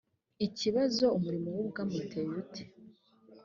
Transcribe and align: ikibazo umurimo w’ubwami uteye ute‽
ikibazo 0.45 1.05
umurimo 1.17 1.49
w’ubwami 1.55 1.93
uteye 2.01 2.29
ute‽ 2.41 2.61